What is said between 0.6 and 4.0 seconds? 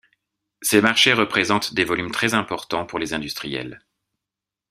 Ces marchés représentent des volumes très important pour les industriels.